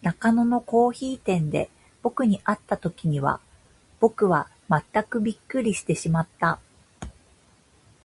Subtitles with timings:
[0.00, 1.70] 中野のコオヒイ店で、
[2.02, 3.40] ぼくに会った時には、
[3.98, 6.60] ぼくはまったくびっくりしてしまった。